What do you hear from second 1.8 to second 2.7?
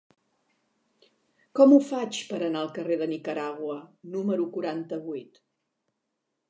faig per anar